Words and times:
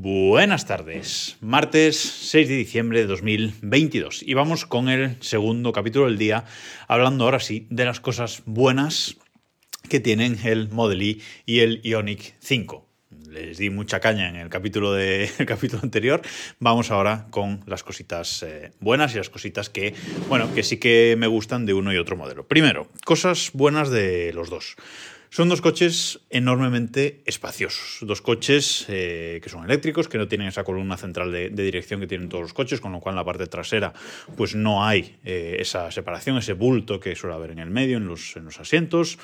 Buenas 0.00 0.64
tardes, 0.64 1.38
martes 1.40 1.96
6 1.96 2.48
de 2.48 2.54
diciembre 2.54 3.00
de 3.00 3.08
2022 3.08 4.22
y 4.22 4.34
vamos 4.34 4.64
con 4.64 4.88
el 4.88 5.20
segundo 5.20 5.72
capítulo 5.72 6.04
del 6.04 6.16
día, 6.16 6.44
hablando 6.86 7.24
ahora 7.24 7.40
sí 7.40 7.66
de 7.68 7.84
las 7.84 7.98
cosas 7.98 8.42
buenas 8.46 9.16
que 9.88 9.98
tienen 9.98 10.38
el 10.44 10.68
Model 10.68 11.02
E 11.02 11.18
y 11.46 11.58
el 11.60 11.80
Ionic 11.82 12.36
5. 12.38 12.86
Les 13.28 13.58
di 13.58 13.70
mucha 13.70 13.98
caña 13.98 14.28
en 14.28 14.36
el 14.36 14.48
capítulo, 14.48 14.94
capítulo 15.48 15.82
anterior, 15.82 16.22
vamos 16.60 16.92
ahora 16.92 17.26
con 17.30 17.64
las 17.66 17.82
cositas 17.82 18.44
eh, 18.44 18.70
buenas 18.78 19.12
y 19.16 19.18
las 19.18 19.30
cositas 19.30 19.68
que, 19.68 19.94
bueno, 20.28 20.54
que 20.54 20.62
sí 20.62 20.76
que 20.76 21.16
me 21.18 21.26
gustan 21.26 21.66
de 21.66 21.74
uno 21.74 21.92
y 21.92 21.96
otro 21.96 22.16
modelo. 22.16 22.46
Primero, 22.46 22.86
cosas 23.04 23.50
buenas 23.52 23.90
de 23.90 24.32
los 24.32 24.48
dos. 24.48 24.76
Son 25.30 25.48
dos 25.48 25.60
coches 25.60 26.20
enormemente 26.30 27.22
espaciosos, 27.26 27.98
dos 28.00 28.22
coches 28.22 28.86
eh, 28.88 29.40
que 29.42 29.50
son 29.50 29.64
eléctricos, 29.64 30.08
que 30.08 30.16
no 30.16 30.26
tienen 30.26 30.48
esa 30.48 30.64
columna 30.64 30.96
central 30.96 31.30
de, 31.30 31.50
dirección 31.50 32.00
que 32.00 32.06
tienen 32.06 32.30
todos 32.30 32.42
los 32.42 32.54
coches, 32.54 32.80
con 32.80 32.92
lo 32.92 33.00
cual 33.00 33.12
en 33.12 33.16
la 33.16 33.24
parte 33.24 33.46
trasera 33.46 33.92
pues 34.36 34.54
no 34.54 34.84
hay 34.84 35.16
eh, 35.24 35.58
esa 35.60 35.90
separación, 35.90 36.38
ese 36.38 36.54
bulto 36.54 36.98
que 36.98 37.14
suele 37.14 37.36
haber 37.36 37.50
en 37.50 37.58
el 37.58 37.70
medio, 37.70 37.98
en 37.98 38.06
los, 38.06 38.36
en 38.36 38.46
los 38.46 38.58
asientos. 38.58 39.18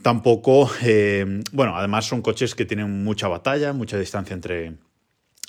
Tampoco, 0.00 0.70
eh, 0.82 1.42
bueno, 1.52 1.76
además 1.76 2.06
son 2.06 2.22
coches 2.22 2.54
que 2.54 2.64
tienen 2.64 3.04
mucha 3.04 3.28
batalla, 3.28 3.74
mucha 3.74 3.98
distancia 3.98 4.32
entre, 4.32 4.72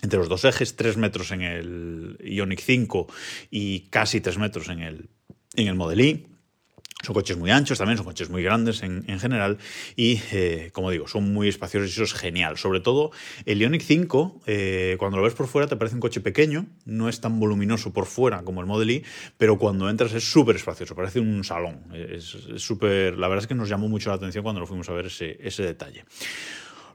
entre 0.01 0.19
los 0.19 0.27
dos 0.27 0.43
ejes, 0.43 0.75
tres 0.75 0.97
metros 0.97 1.31
en 1.31 1.41
el 1.41 2.17
Ionic 2.21 2.59
5 2.59 3.07
y 3.49 3.81
casi 3.89 4.19
tres 4.19 4.37
metros 4.37 4.67
en 4.67 4.81
el, 4.81 5.09
en 5.55 5.67
el 5.67 5.75
Model 5.75 6.01
E. 6.01 6.34
Son 7.05 7.13
coches 7.13 7.37
muy 7.37 7.51
anchos 7.51 7.77
también, 7.77 7.97
son 7.97 8.05
coches 8.05 8.29
muy 8.29 8.41
grandes 8.41 8.81
en, 8.83 9.19
general 9.19 9.57
y, 9.95 10.19
eh, 10.31 10.71
como 10.73 10.89
digo, 10.89 11.07
son 11.07 11.31
muy 11.31 11.47
espaciosos 11.47 11.89
y 11.89 11.93
eso 11.93 12.03
es 12.03 12.13
genial. 12.13 12.57
Sobre 12.57 12.79
todo 12.79 13.11
el 13.45 13.59
Ioniq 13.59 13.83
5, 13.83 14.41
eh, 14.47 14.95
cuando 14.97 15.17
lo 15.17 15.23
ves 15.23 15.33
por 15.33 15.47
fuera 15.47 15.67
te 15.67 15.75
parece 15.75 15.95
un 15.95 16.01
coche 16.01 16.19
pequeño, 16.19 16.65
no 16.85 17.07
es 17.07 17.21
tan 17.21 17.39
voluminoso 17.39 17.93
por 17.93 18.05
fuera 18.05 18.41
como 18.41 18.61
el 18.61 18.67
Model 18.67 18.89
E, 18.89 19.03
pero 19.37 19.59
cuando 19.59 19.89
entras 19.89 20.13
es 20.13 20.23
súper 20.23 20.55
espacioso, 20.55 20.95
parece 20.95 21.19
un 21.19 21.43
salón. 21.43 21.83
Es 21.93 22.35
súper, 22.57 23.17
la 23.17 23.27
verdad 23.27 23.43
es 23.43 23.47
que 23.47 23.55
nos 23.55 23.69
llamó 23.69 23.87
mucho 23.87 24.09
la 24.09 24.15
atención 24.15 24.43
cuando 24.43 24.59
lo 24.61 24.67
fuimos 24.67 24.89
a 24.89 24.93
ver 24.93 25.05
ese, 25.05 25.37
ese 25.41 25.63
detalle. 25.63 26.05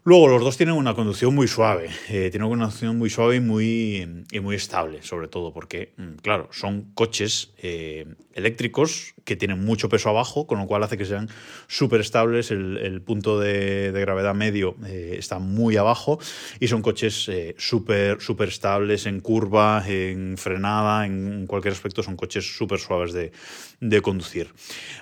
Luego, 0.02 0.28
los 0.28 0.42
dos 0.42 0.56
tienen 0.56 0.76
una 0.76 0.94
conducción 0.94 1.34
muy 1.34 1.46
suave, 1.46 1.90
eh, 2.08 2.30
tienen 2.30 2.44
una 2.44 2.64
conducción 2.64 2.96
muy 2.96 3.10
suave 3.10 3.36
y 3.36 3.40
muy, 3.40 4.24
y 4.30 4.40
muy 4.40 4.56
estable, 4.56 5.02
sobre 5.02 5.28
todo 5.28 5.52
porque, 5.52 5.92
mm, 5.98 6.14
claro, 6.22 6.48
son 6.52 6.92
coches 6.94 7.52
eh, 7.58 8.06
eléctricos 8.32 9.12
que 9.24 9.36
tienen 9.36 9.62
mucho 9.62 9.90
peso 9.90 10.08
abajo, 10.08 10.46
con 10.46 10.58
lo 10.58 10.66
cual 10.66 10.82
hace 10.84 10.96
que 10.96 11.04
sean 11.04 11.28
súper 11.68 12.00
estables, 12.00 12.50
el, 12.50 13.02
punto 13.02 13.38
de, 13.38 13.92
gravedad 13.92 14.34
medio 14.34 14.74
eh, 14.86 15.16
está 15.18 15.38
muy 15.38 15.76
abajo 15.76 16.18
y 16.58 16.68
son 16.68 16.80
coches 16.80 17.30
súper 17.58 18.22
súper 18.22 18.48
estables 18.48 19.04
en 19.04 19.20
curva, 19.20 19.84
en 19.86 20.38
frenada, 20.38 21.04
en 21.04 21.46
cualquier 21.46 21.74
aspecto, 21.74 22.02
son 22.02 22.16
coches 22.16 22.56
súper 22.56 22.78
suaves 22.78 23.12
de, 23.12 23.32
de 23.80 24.00
conducir. 24.00 24.54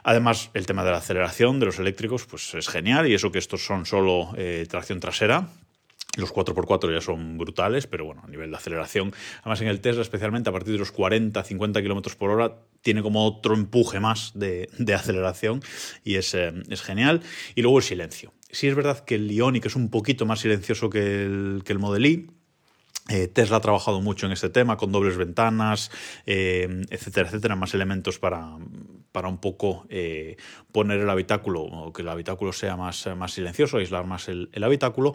Además, 0.03 0.51
el 0.55 0.67
tema 0.67 0.85
de 0.85 0.91
la 0.91 0.99
aceleración 0.99 1.61
de 1.61 1.67
los 1.67 1.79
eléctricos 1.79 2.27
pues 2.27 2.55
es 2.55 2.69
genial 2.69 3.07
y 3.07 3.15
eso 3.15 3.31
que 3.31 3.39
estos 3.39 3.65
son 3.65 3.87
solo 3.87 4.33
tracción 4.69 4.88
trasera. 5.01 5.49
Los 6.17 6.33
4x4 6.33 6.93
ya 6.93 7.01
son 7.01 7.39
brutales, 7.39 7.87
pero 7.87 8.05
bueno, 8.05 8.23
a 8.25 8.29
nivel 8.29 8.51
de 8.51 8.57
aceleración, 8.57 9.13
además 9.41 9.61
en 9.61 9.69
el 9.69 9.81
Tesla, 9.81 10.03
especialmente 10.03 10.51
a 10.51 10.53
partir 10.53 10.73
de 10.73 10.79
los 10.79 10.91
40, 10.91 11.45
50 11.45 11.83
km 11.83 12.17
por 12.17 12.31
hora, 12.31 12.57
tiene 12.83 13.03
como 13.03 13.25
otro 13.25 13.55
empuje 13.55 14.01
más 14.01 14.33
de, 14.35 14.69
aceleración 14.93 15.63
y 16.05 16.17
es, 16.17 16.35
eh, 16.35 16.53
es, 16.71 16.83
genial. 16.83 17.23
Y 17.55 17.63
luego 17.63 17.79
el 17.79 17.85
silencio. 17.85 18.33
Sí 18.51 18.67
es 18.67 18.75
verdad 18.75 19.05
que 19.05 19.17
el 19.17 19.31
Ioniq 19.31 19.67
es 19.67 19.77
un 19.77 19.91
poquito 19.91 20.27
más 20.27 20.41
silencioso 20.41 20.91
que 20.91 21.23
el, 21.23 21.63
que 21.65 21.73
el 21.73 21.79
Model 21.79 22.05
eh, 22.07 22.27
Tesla 23.33 23.57
ha 23.57 23.61
trabajado 23.61 24.01
mucho 24.01 24.27
en 24.27 24.33
este 24.33 24.51
tema, 24.51 24.77
con 24.77 24.93
dobles 24.93 25.17
ventanas, 25.17 25.91
eh, 26.27 26.83
etcétera, 26.91 27.29
etcétera, 27.29 27.57
más 27.57 27.75
elementos 27.75 28.19
para, 28.19 28.57
para 29.13 29.29
un 29.29 29.39
poco 29.39 29.87
eh, 29.89 30.37
poner 30.73 31.01
el 31.01 31.11
habitáculo, 31.11 31.63
o 31.63 31.93
que 31.93 32.03
el 32.03 32.09
habitáculo 32.09 32.53
sea 32.53 32.77
más, 32.77 33.09
más 33.17 33.33
silencioso, 33.33 33.79
aislar 33.79 34.07
más 34.07 34.29
el 34.29 34.63
habitáculo, 34.63 35.15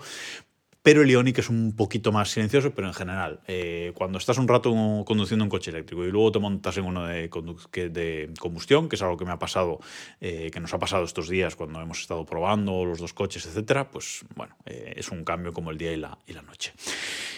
pero 0.84 1.02
el 1.02 1.10
Ioniq 1.10 1.40
es 1.40 1.50
un 1.50 1.76
poquito 1.78 2.12
más 2.12 2.30
silencioso, 2.30 2.72
pero 2.76 2.88
en 2.90 2.94
general, 2.94 3.40
eh, 3.48 3.94
cuando 3.96 4.18
estás 4.18 4.38
un 4.38 4.50
rato 4.50 4.70
conduciendo 5.06 5.46
un 5.46 5.50
coche 5.50 5.72
eléctrico 5.72 6.04
y 6.04 6.12
luego 6.12 6.34
te 6.34 6.40
montas 6.40 6.78
en 6.78 6.84
uno 6.84 7.08
de, 7.08 7.30
combustión, 7.30 8.90
que 8.90 8.98
es 8.98 9.02
algo 9.02 9.16
que 9.16 9.24
me 9.24 9.32
ha 9.32 9.40
pasado, 9.40 9.80
eh, 10.20 10.52
que 10.52 10.60
nos 10.60 10.74
ha 10.74 10.80
pasado 10.80 11.06
estos 11.06 11.30
días 11.30 11.56
cuando 11.56 11.82
hemos 11.82 12.02
estado 12.02 12.26
probando 12.26 12.84
los 12.84 13.00
dos 13.00 13.14
coches, 13.14 13.46
etcétera, 13.46 13.90
pues 13.90 14.26
bueno, 14.36 14.58
eh, 14.66 14.94
es 14.98 15.10
un 15.10 15.24
cambio 15.24 15.54
como 15.54 15.72
el 15.72 15.78
día 15.78 15.94
y 15.94 15.98
la, 15.98 16.18
noche. 16.46 16.74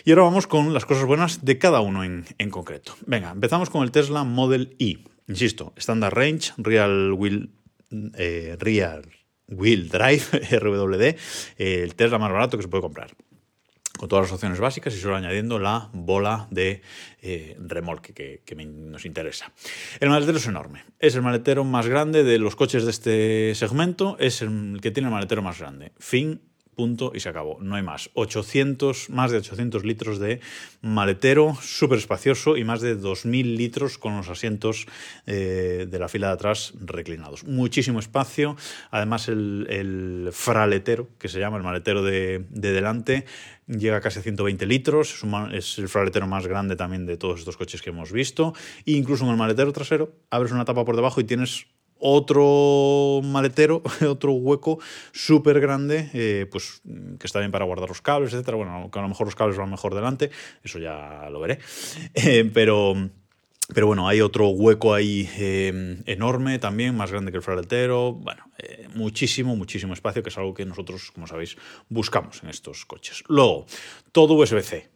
Y 0.03 0.09
ahora 0.09 0.23
vamos 0.23 0.47
con 0.47 0.73
las 0.73 0.85
cosas 0.85 1.05
buenas 1.05 1.45
de 1.45 1.59
cada 1.59 1.81
uno 1.81 2.03
en, 2.03 2.49
concreto. 2.49 2.95
Venga, 3.05 3.29
empezamos 3.29 3.69
con 3.69 3.83
el 3.83 3.91
Tesla 3.91 4.23
Model 4.23 4.75
E. 4.79 4.97
Insisto, 5.27 5.73
Standard 5.77 6.15
Range, 6.15 6.51
Real 6.57 7.13
Wheel, 7.13 7.51
Real 8.57 9.05
Wheel 9.47 9.89
Drive, 9.89 10.23
RWD, 10.59 11.15
el 11.57 11.95
Tesla 11.95 12.17
más 12.17 12.31
barato 12.31 12.57
que 12.57 12.63
se 12.63 12.69
puede 12.69 12.81
comprar 12.81 13.15
con 13.97 14.09
todas 14.09 14.25
las 14.25 14.31
opciones 14.33 14.59
básicas 14.59 14.93
y 14.93 14.99
solo 14.99 15.15
añadiendo 15.15 15.59
la 15.59 15.89
bola 15.93 16.47
de 16.51 16.81
eh, 17.21 17.57
remolque 17.59 18.13
que, 18.13 18.55
nos 18.55 19.05
interesa. 19.05 19.51
El 19.99 20.09
maletero 20.09 20.37
es 20.37 20.47
enorme. 20.47 20.83
Es 20.99 21.15
el 21.15 21.21
maletero 21.21 21.63
más 21.63 21.87
grande 21.87 22.23
de 22.23 22.37
los 22.39 22.55
coches 22.55 22.83
de 22.85 22.91
este 22.91 23.55
segmento. 23.55 24.17
Es 24.19 24.41
el 24.41 24.79
que 24.81 24.91
tiene 24.91 25.09
el 25.09 25.13
maletero 25.13 25.41
más 25.41 25.59
grande. 25.59 25.91
Fin 25.99 26.41
punto 26.75 27.11
y 27.15 27.19
se 27.19 27.29
acabó. 27.29 27.57
No 27.61 27.75
hay 27.75 27.83
más. 27.83 28.09
800, 28.13 29.09
más 29.09 29.31
de 29.31 29.37
800 29.37 29.83
litros 29.83 30.19
de 30.19 30.39
maletero 30.81 31.57
súper 31.61 31.97
espacioso 31.97 32.57
y 32.57 32.63
más 32.63 32.81
de 32.81 32.97
2.000 32.97 33.55
litros 33.55 33.97
con 33.97 34.15
los 34.17 34.29
asientos 34.29 34.85
eh, 35.25 35.87
de 35.89 35.99
la 35.99 36.07
fila 36.07 36.27
de 36.27 36.33
atrás 36.33 36.73
reclinados. 36.79 37.43
Muchísimo 37.45 37.99
espacio. 37.99 38.55
Además 38.91 39.27
el, 39.27 40.29
fraletero, 40.31 41.07
que 41.17 41.27
se 41.27 41.39
llama 41.39 41.57
el 41.57 41.63
maletero 41.63 42.03
de, 42.03 42.45
delante, 42.49 43.25
llega 43.67 43.97
a 43.97 44.01
casi 44.01 44.21
120 44.21 44.65
litros. 44.65 45.23
Es, 45.53 45.77
el 45.79 45.89
fraletero 45.89 46.27
más 46.27 46.47
grande 46.47 46.75
también 46.75 47.05
de 47.05 47.17
todos 47.17 47.39
estos 47.39 47.57
coches 47.57 47.81
que 47.81 47.89
hemos 47.89 48.11
visto. 48.11 48.53
E 48.85 48.91
incluso 48.91 49.25
en 49.25 49.31
el 49.31 49.37
maletero 49.37 49.71
trasero 49.71 50.13
abres 50.29 50.51
una 50.51 50.65
tapa 50.65 50.85
por 50.85 50.95
debajo 50.95 51.21
y 51.21 51.23
tienes 51.23 51.67
otro 52.07 53.21
maletero, 53.23 53.81
otro 54.07 54.33
hueco 54.33 54.79
súper 55.11 55.59
grande, 55.59 56.09
eh, 56.13 56.47
pues 56.51 56.81
que 57.19 57.25
está 57.25 57.39
bien 57.39 57.51
para 57.51 57.65
guardar 57.65 57.89
los 57.89 58.01
cables, 58.01 58.33
etcétera. 58.33 58.57
Bueno, 58.57 58.89
que 58.91 58.99
a 58.99 59.01
lo 59.01 59.07
mejor 59.07 59.27
los 59.27 59.35
cables 59.35 59.57
van 59.57 59.71
mejor 59.71 59.95
delante, 59.95 60.29
eso 60.63 60.79
ya 60.79 61.27
lo 61.31 61.39
veré. 61.39 61.59
Eh, 62.13 62.49
pero, 62.53 62.93
pero 63.73 63.87
bueno, 63.87 64.07
hay 64.07 64.21
otro 64.21 64.47
hueco 64.49 64.93
ahí 64.93 65.29
eh, 65.37 66.01
enorme 66.05 66.59
también, 66.59 66.95
más 66.95 67.11
grande 67.11 67.31
que 67.31 67.37
el 67.37 67.43
fraletero. 67.43 68.13
Bueno, 68.13 68.43
muchísimo, 68.93 69.55
muchísimo 69.55 69.93
espacio, 69.93 70.23
que 70.23 70.29
es 70.29 70.37
algo 70.37 70.53
que 70.53 70.65
nosotros, 70.65 71.11
como 71.11 71.27
sabéis, 71.27 71.57
buscamos 71.89 72.41
en 72.43 72.49
estos 72.49 72.85
coches. 72.85 73.23
Luego, 73.27 73.65
todo 74.11 74.33
USB-C 74.35 74.94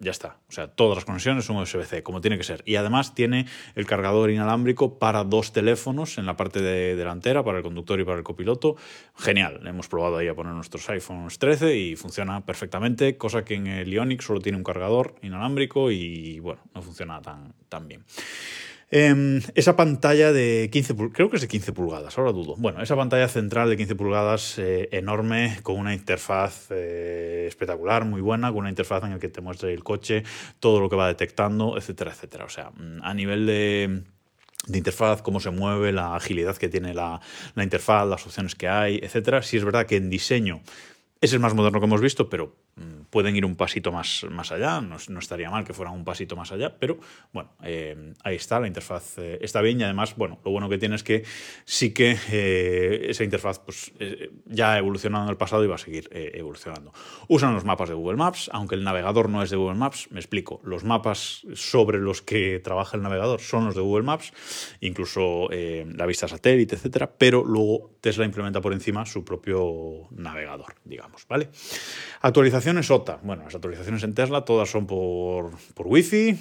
ya 0.00 0.10
está. 0.10 0.38
O 0.48 0.52
sea, 0.52 0.66
todas 0.68 0.96
las 0.96 1.04
conexiones 1.04 1.44
son 1.44 1.56
USB-C, 1.58 2.02
como 2.02 2.20
tiene 2.22 2.38
que 2.38 2.42
ser. 2.42 2.62
Y 2.64 2.76
además 2.76 3.14
tiene 3.14 3.46
el 3.74 3.86
cargador 3.86 4.30
inalámbrico 4.30 4.98
para 4.98 5.24
dos 5.24 5.52
teléfonos 5.52 6.16
en 6.16 6.24
la 6.24 6.36
parte 6.36 6.62
de 6.62 6.96
delantera, 6.96 7.44
para 7.44 7.58
el 7.58 7.62
conductor 7.62 8.00
y 8.00 8.04
para 8.04 8.16
el 8.16 8.24
copiloto. 8.24 8.76
Genial. 9.16 9.60
Hemos 9.66 9.88
probado 9.88 10.16
ahí 10.16 10.28
a 10.28 10.34
poner 10.34 10.54
nuestros 10.54 10.88
iPhones 10.88 11.38
13 11.38 11.76
y 11.76 11.96
funciona 11.96 12.44
perfectamente, 12.44 13.18
cosa 13.18 13.44
que 13.44 13.54
en 13.54 13.66
el 13.66 13.92
Ioniq 13.92 14.22
solo 14.22 14.40
tiene 14.40 14.56
un 14.56 14.64
cargador 14.64 15.16
inalámbrico 15.20 15.90
y, 15.90 16.40
bueno, 16.40 16.62
no 16.74 16.80
funciona 16.80 17.20
tan, 17.20 17.52
tan 17.68 17.86
bien. 17.86 18.02
Em, 18.92 19.40
esa 19.54 19.76
pantalla 19.76 20.32
de 20.32 20.68
15 20.72 20.96
creo 21.12 21.30
que 21.30 21.36
es 21.36 21.42
de 21.42 21.48
15 21.48 21.72
pulgadas, 21.72 22.18
ahora 22.18 22.32
dudo. 22.32 22.56
Bueno, 22.56 22.82
esa 22.82 22.96
pantalla 22.96 23.28
central 23.28 23.70
de 23.70 23.76
15 23.76 23.94
pulgadas 23.94 24.58
eh, 24.58 24.88
enorme, 24.90 25.58
con 25.62 25.76
una 25.76 25.94
interfaz 25.94 26.66
eh, 26.70 27.44
espectacular, 27.46 28.04
muy 28.04 28.20
buena, 28.20 28.48
con 28.48 28.58
una 28.58 28.68
interfaz 28.68 29.04
en 29.04 29.10
la 29.10 29.20
que 29.20 29.28
te 29.28 29.40
muestra 29.40 29.70
el 29.70 29.84
coche, 29.84 30.24
todo 30.58 30.80
lo 30.80 30.90
que 30.90 30.96
va 30.96 31.06
detectando, 31.06 31.76
etcétera, 31.78 32.10
etcétera. 32.10 32.44
O 32.46 32.48
sea, 32.48 32.70
mm, 32.70 33.02
a 33.02 33.14
nivel 33.14 33.46
de 33.46 34.02
de 34.66 34.76
interfaz, 34.76 35.22
cómo 35.22 35.40
se 35.40 35.50
mueve, 35.50 35.90
la 35.90 36.14
agilidad 36.14 36.56
que 36.56 36.68
tiene 36.68 36.92
la, 36.92 37.20
la 37.54 37.64
interfaz, 37.64 38.06
las 38.06 38.26
opciones 38.26 38.54
que 38.54 38.68
hay, 38.68 39.00
etcétera. 39.02 39.42
Sí 39.42 39.56
es 39.56 39.64
verdad 39.64 39.86
que 39.86 39.96
en 39.96 40.10
diseño 40.10 40.60
es 41.20 41.32
el 41.32 41.40
más 41.40 41.54
moderno 41.54 41.80
que 41.80 41.86
hemos 41.86 42.00
visto, 42.00 42.28
pero 42.28 42.56
pueden 43.10 43.36
ir 43.36 43.44
un 43.44 43.56
pasito 43.56 43.92
más, 43.92 44.24
más 44.30 44.52
allá. 44.52 44.80
No, 44.80 44.96
estaría 45.18 45.50
mal 45.50 45.64
que 45.64 45.74
fueran 45.74 45.94
un 45.94 46.04
pasito 46.04 46.36
más 46.36 46.52
allá, 46.52 46.74
pero 46.78 46.98
bueno, 47.32 47.50
eh, 47.62 48.14
ahí 48.24 48.36
está, 48.36 48.60
la 48.60 48.66
interfaz 48.66 49.18
eh, 49.18 49.38
está 49.42 49.60
bien 49.60 49.80
y 49.80 49.84
además, 49.84 50.16
bueno, 50.16 50.38
lo 50.44 50.50
bueno 50.50 50.68
que 50.68 50.78
tiene 50.78 50.94
es 50.94 51.02
que 51.02 51.24
sí 51.64 51.92
que 51.92 52.16
eh, 52.30 53.06
esa 53.10 53.24
interfaz 53.24 53.58
pues, 53.58 53.92
ya 54.46 54.74
ha 54.74 54.78
evolucionado 54.78 55.24
en 55.24 55.30
el 55.30 55.36
pasado 55.36 55.64
y 55.64 55.66
va 55.66 55.74
a 55.74 55.78
seguir 55.78 56.08
evolucionando. 56.12 56.92
Usan 57.28 57.54
los 57.54 57.64
mapas 57.64 57.88
de 57.88 57.94
Google 57.94 58.16
Maps, 58.16 58.50
aunque 58.52 58.74
el 58.74 58.84
navegador 58.84 59.28
no 59.28 59.42
es 59.42 59.50
de 59.50 59.56
Google 59.56 59.78
Maps, 59.78 60.08
me 60.10 60.20
explico, 60.20 60.60
los 60.64 60.84
mapas 60.84 61.46
sobre 61.54 61.98
los 61.98 62.22
que 62.22 62.60
trabaja 62.60 62.96
el 62.96 63.02
navegador 63.02 63.40
son 63.40 63.66
los 63.66 63.74
de 63.74 63.80
Google 63.80 64.04
Maps, 64.04 64.32
incluso 64.80 65.48
la 65.50 66.06
vista 66.06 66.28
satélite, 66.28 66.76
etcétera, 66.76 67.10
pero 67.16 67.44
luego 67.44 67.90
Tesla 68.00 68.24
implementa 68.24 68.60
por 68.60 68.72
encima 68.72 69.04
su 69.06 69.24
propio 69.24 70.08
navegador, 70.10 70.74
digamos, 70.84 71.26
¿vale? 71.28 71.50
Actualización 72.20 72.69
Bueno, 73.22 73.44
las 73.44 73.54
actualizaciones 73.54 74.02
en 74.04 74.14
Tesla 74.14 74.44
todas 74.44 74.70
son 74.70 74.86
por, 74.86 75.50
por 75.74 75.86
Wi-Fi, 75.86 76.38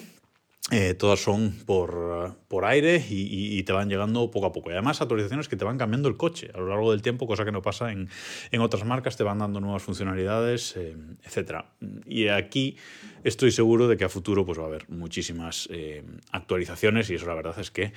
eh, 0.72 0.94
todas 0.94 1.20
son 1.20 1.52
por, 1.66 2.36
por 2.48 2.66
aire 2.66 3.04
y, 3.10 3.64
te 3.64 3.74
van 3.74 3.90
llegando 3.90 4.30
poco 4.30 4.46
a 4.46 4.52
poco. 4.52 4.70
Y 4.70 4.74
además 4.74 5.02
actualizaciones 5.02 5.48
que 5.48 5.56
te 5.56 5.66
van 5.66 5.80
cambiando 5.80 6.08
el 6.08 6.18
coche 6.18 6.52
a 6.54 6.60
lo 6.60 6.68
largo 6.68 6.92
del 6.92 7.02
tiempo, 7.02 7.26
cosa 7.26 7.46
que 7.46 7.52
no 7.52 7.64
pasa 7.64 7.92
en, 7.92 8.10
en 8.52 8.62
otras 8.62 8.86
marcas, 8.86 9.18
te 9.18 9.24
van 9.24 9.40
dando 9.40 9.60
nuevas 9.60 9.82
funcionalidades, 9.82 10.76
eh, 10.78 10.96
etc. 11.26 11.66
Y 12.06 12.28
aquí 12.28 12.78
estoy 13.24 13.52
seguro 13.52 13.88
de 13.88 13.98
que 13.98 14.06
a 14.06 14.10
futuro 14.10 14.46
pues, 14.46 14.60
va 14.60 14.64
a 14.64 14.68
haber 14.68 14.90
muchísimas 14.90 15.68
eh, 15.72 16.04
actualizaciones 16.32 17.10
y 17.10 17.16
eso 17.16 17.26
la 17.26 17.36
verdad 17.36 17.58
es 17.60 17.72
que 17.72 17.94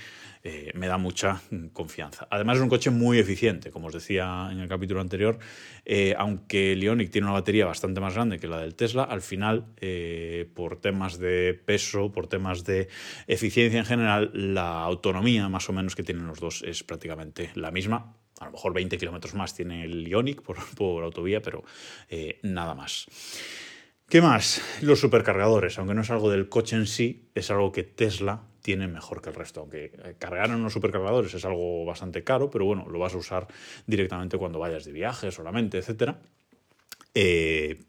me 0.75 0.89
da 0.89 0.99
mucha 0.99 1.41
confianza. 1.73 2.27
Además 2.29 2.57
es 2.57 2.65
un 2.65 2.69
coche 2.69 2.91
muy 2.91 3.21
eficiente, 3.21 3.71
como 3.71 3.87
os 3.87 3.93
decía 3.93 4.49
en 4.51 4.59
el 4.59 4.69
capítulo 4.69 5.01
anterior, 5.01 5.39
aunque 6.17 6.73
el 6.73 6.83
Ioniq 6.83 7.13
tiene 7.13 7.29
una 7.29 7.35
batería 7.35 7.65
bastante 7.65 8.01
más 8.01 8.15
grande 8.15 8.41
que 8.41 8.49
la 8.49 8.59
del 8.59 8.75
Tesla, 8.75 9.05
al 9.05 9.23
final 9.23 9.67
por 10.53 10.81
temas 10.81 11.21
de 11.21 11.55
peso, 11.65 12.11
por 12.11 12.27
temas 12.27 12.65
de 12.65 12.89
eficiencia 13.29 13.79
en 13.79 13.87
general, 13.87 14.33
la 14.35 14.83
autonomía 14.83 15.49
más 15.49 15.69
o 15.69 15.73
menos 15.73 15.95
que 15.95 16.03
tienen 16.03 16.27
los 16.27 16.41
dos 16.41 16.63
es 16.67 16.83
prácticamente 16.83 17.51
la 17.55 17.71
misma. 17.71 18.17
A 18.41 18.47
lo 18.47 18.53
mejor 18.53 18.75
20 18.75 18.99
kilómetros 18.99 19.35
más 19.35 19.55
tiene 19.55 19.85
el 19.85 20.09
Ionic 20.09 20.43
por, 20.43 20.57
por 20.75 21.05
autovía, 21.05 21.41
pero 21.41 21.63
eh, 22.09 22.41
nada 22.43 22.75
más. 22.75 23.07
¿Qué 24.13 24.21
más? 24.21 24.61
Los 24.83 25.01
supercargadores, 25.01 25.79
aunque 25.79 25.95
no 25.95 26.03
es 26.03 26.11
algo 26.11 26.31
del 26.31 26.51
coche 26.51 26.77
en 26.77 26.87
sí, 26.87 27.31
es 27.35 27.51
algo 27.51 27.73
que 27.73 27.83
Tesla 27.83 28.43
tiene 28.61 28.87
mejor 28.87 29.23
que 29.23 29.31
el 29.31 29.35
resto. 29.35 29.61
Aunque 29.61 29.87
eh, 29.87 30.17
cargar 30.19 30.51
en 30.51 30.57
unos 30.57 30.75
supercargadores 30.75 31.33
es 31.33 31.43
algo 31.47 31.87
bastante 31.87 32.23
caro, 32.23 32.51
pero 32.51 32.67
bueno, 32.67 32.87
lo 32.91 32.99
vas 32.99 33.15
a 33.15 33.17
usar 33.17 33.49
directamente 33.87 34.37
cuando 34.37 34.59
vayas 34.59 34.85
de 34.85 34.93
viaje 34.93 35.31
solamente, 35.31 35.79
etc. 35.79 36.17
Eh, 37.15 37.81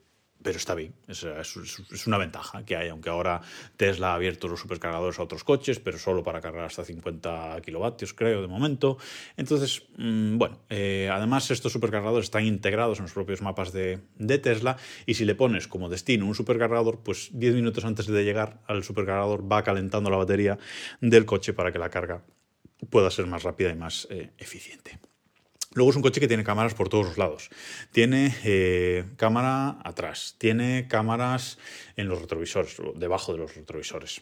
pero 0.44 0.58
está 0.58 0.76
bien, 0.76 0.94
es, 1.08 1.24
una 2.06 2.18
ventaja 2.18 2.66
que 2.66 2.76
hay, 2.76 2.90
aunque 2.90 3.10
ahora 3.10 3.42
Tesla 3.78 4.12
ha 4.12 4.16
abierto 4.16 4.48
los 4.48 4.60
supercargadores 4.60 5.18
a 5.20 5.24
otros 5.24 5.44
coches, 5.44 5.80
pero 5.80 5.98
solo 5.98 6.24
para 6.24 6.42
cargar 6.42 6.66
hasta 6.66 6.84
50 6.84 7.62
kilovatios, 7.64 8.14
creo, 8.14 8.42
de 8.42 8.48
momento. 8.48 8.98
Entonces, 9.38 9.84
mm, 9.98 10.38
bueno, 10.38 10.60
eh, 10.70 11.10
además 11.12 11.50
estos 11.50 11.72
supercargadores 11.72 12.26
están 12.26 12.46
integrados 12.46 13.00
en 13.00 13.04
los 13.04 13.14
propios 13.14 13.42
mapas 13.42 13.72
de, 13.72 14.00
de, 14.18 14.38
Tesla 14.38 14.78
y 15.06 15.14
si 15.14 15.26
le 15.26 15.36
pones 15.36 15.68
como 15.68 15.88
destino 15.88 16.26
un 16.26 16.36
supercargador, 16.36 17.00
pues 17.00 17.30
10 17.34 17.56
minutos 17.56 17.86
antes 17.86 18.08
de 18.08 18.24
llegar 18.24 18.60
al 18.68 18.84
supercargador 18.84 19.50
va 19.50 19.64
calentando 19.64 20.10
la 20.10 20.18
batería 20.18 20.58
del 21.00 21.26
coche 21.26 21.54
para 21.54 21.72
que 21.72 21.80
la 21.80 21.90
carga 21.90 22.24
pueda 22.90 23.10
ser 23.10 23.28
más 23.28 23.44
rápida 23.44 23.72
y 23.72 23.76
más 23.76 24.08
eh, 24.10 24.32
eficiente. 24.38 25.00
Luego 25.74 25.92
es 25.92 25.96
un 25.96 26.02
coche 26.02 26.20
que 26.20 26.28
tiene 26.28 26.44
cámaras 26.44 26.74
por 26.74 26.90
todos 26.90 27.06
los 27.06 27.18
lados. 27.18 27.50
Tiene 27.92 28.36
eh, 28.44 29.06
cámara 29.18 29.80
atrás, 29.84 30.36
tiene 30.38 30.88
cámaras 30.88 31.58
en 31.96 32.08
los 32.08 32.22
retrovisores, 32.22 32.78
debajo 32.96 33.34
de 33.34 33.40
los 33.40 33.56
retrovisores. 33.56 34.22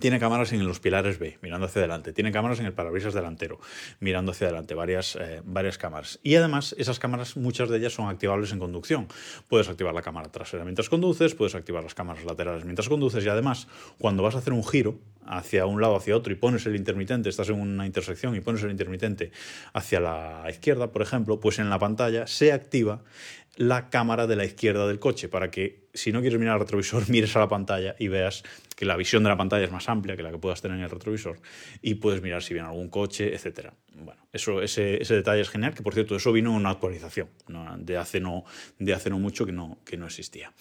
Tiene 0.00 0.18
cámaras 0.18 0.54
en 0.54 0.66
los 0.66 0.80
pilares 0.80 1.18
B, 1.18 1.38
mirando 1.42 1.66
hacia 1.66 1.80
adelante. 1.80 2.14
Tiene 2.14 2.32
cámaras 2.32 2.58
en 2.60 2.64
el 2.64 2.72
parabrisas 2.72 3.12
delantero, 3.12 3.60
mirando 4.00 4.32
hacia 4.32 4.46
adelante, 4.46 4.72
varias, 4.72 5.16
eh, 5.16 5.42
varias 5.44 5.76
cámaras. 5.76 6.18
Y 6.22 6.34
además, 6.34 6.74
esas 6.78 6.98
cámaras, 6.98 7.36
muchas 7.36 7.68
de 7.68 7.76
ellas 7.76 7.92
son 7.92 8.08
activables 8.08 8.52
en 8.52 8.58
conducción. 8.58 9.06
Puedes 9.48 9.68
activar 9.68 9.92
la 9.92 10.00
cámara 10.00 10.30
trasera 10.32 10.64
mientras 10.64 10.88
conduces, 10.88 11.34
puedes 11.34 11.54
activar 11.54 11.82
las 11.82 11.94
cámaras 11.94 12.24
laterales 12.24 12.64
mientras 12.64 12.88
conduces 12.88 13.22
y 13.22 13.28
además, 13.28 13.68
cuando 13.98 14.22
vas 14.22 14.34
a 14.34 14.38
hacer 14.38 14.54
un 14.54 14.64
giro 14.64 14.98
hacia 15.26 15.66
un 15.66 15.80
lado, 15.80 15.94
hacia 15.96 16.16
otro 16.16 16.32
y 16.32 16.36
pones 16.36 16.64
el 16.64 16.74
intermitente, 16.74 17.28
estás 17.28 17.50
en 17.50 17.60
una 17.60 17.84
intersección 17.84 18.34
y 18.34 18.40
pones 18.40 18.62
el 18.62 18.70
intermitente 18.70 19.30
hacia 19.74 20.00
la 20.00 20.46
izquierda, 20.48 20.90
por 20.90 21.02
ejemplo, 21.02 21.38
pues 21.38 21.58
en 21.58 21.68
la 21.68 21.78
pantalla 21.78 22.26
se 22.26 22.52
activa 22.52 23.02
la 23.56 23.90
cámara 23.90 24.26
de 24.26 24.36
la 24.36 24.44
izquierda 24.44 24.86
del 24.86 24.98
coche 24.98 25.28
para 25.28 25.50
que 25.50 25.88
si 25.92 26.10
no 26.10 26.20
quieres 26.20 26.38
mirar 26.38 26.54
al 26.54 26.60
retrovisor 26.60 27.08
mires 27.10 27.36
a 27.36 27.40
la 27.40 27.48
pantalla 27.48 27.94
y 27.98 28.08
veas 28.08 28.42
que 28.76 28.86
la 28.86 28.96
visión 28.96 29.22
de 29.22 29.28
la 29.28 29.36
pantalla 29.36 29.64
es 29.64 29.70
más 29.70 29.88
amplia 29.88 30.16
que 30.16 30.22
la 30.22 30.30
que 30.30 30.38
puedas 30.38 30.62
tener 30.62 30.78
en 30.78 30.84
el 30.84 30.90
retrovisor 30.90 31.38
y 31.82 31.94
puedes 31.94 32.22
mirar 32.22 32.42
si 32.42 32.54
viene 32.54 32.68
algún 32.68 32.88
coche, 32.88 33.34
etc. 33.34 33.70
Bueno, 33.94 34.26
eso, 34.32 34.62
ese, 34.62 35.00
ese, 35.02 35.14
detalle 35.14 35.42
es 35.42 35.50
genial, 35.50 35.74
que 35.74 35.82
por 35.82 35.92
cierto 35.92 36.16
eso 36.16 36.32
vino 36.32 36.50
en 36.50 36.56
una 36.56 36.70
actualización 36.70 37.28
de, 37.78 37.96
hace 37.96 38.20
no, 38.20 38.44
de 38.78 38.94
hace 38.94 39.10
no 39.10 39.18
mucho 39.18 39.44
que 39.44 39.52
no, 39.52 39.78
que 39.84 39.96
no 39.96 40.06
existía. 40.06 40.52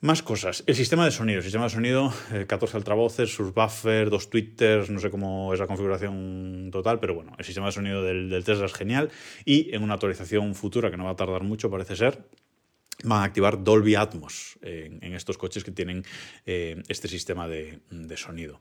Más 0.00 0.22
cosas. 0.22 0.62
El 0.68 0.76
sistema 0.76 1.04
de 1.04 1.10
sonido. 1.10 1.38
El 1.38 1.42
sistema 1.42 1.64
de 1.64 1.70
sonido, 1.70 2.14
14 2.46 2.76
eh, 2.76 2.78
altavoces, 2.78 3.34
sus 3.34 3.52
buffers, 3.52 4.08
dos 4.10 4.30
twitters, 4.30 4.90
no 4.90 5.00
sé 5.00 5.10
cómo 5.10 5.52
es 5.52 5.58
la 5.58 5.66
configuración 5.66 6.68
total, 6.70 7.00
pero 7.00 7.16
bueno, 7.16 7.32
el 7.36 7.44
sistema 7.44 7.66
de 7.66 7.72
sonido 7.72 8.04
del, 8.04 8.44
Tesla 8.44 8.66
es 8.66 8.74
genial 8.74 9.10
y 9.44 9.74
en 9.74 9.82
una 9.82 9.94
actualización 9.94 10.54
futura 10.54 10.92
que 10.92 10.96
no 10.96 11.04
va 11.04 11.10
a 11.10 11.16
tardar 11.16 11.42
mucho, 11.42 11.68
parece 11.68 11.96
ser, 11.96 12.28
van 13.02 13.22
a 13.22 13.24
activar 13.24 13.64
Dolby 13.64 13.96
Atmos 13.96 14.60
en, 14.62 15.14
estos 15.14 15.36
coches 15.36 15.64
que 15.64 15.72
tienen 15.72 16.04
eh, 16.46 16.80
este 16.86 17.08
sistema 17.08 17.48
de 17.48 17.80
sonido. 18.16 18.60